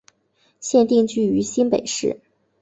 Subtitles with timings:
[0.59, 2.19] 现定居于新北市。